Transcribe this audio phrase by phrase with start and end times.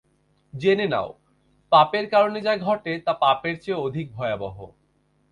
[0.53, 1.09] জেনে নাও,
[1.71, 4.57] পাপের কারণে যা ঘটে তা পাপের চেয়েও অধিক ভয়াবহ।